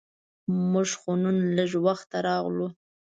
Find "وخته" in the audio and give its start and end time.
1.85-2.17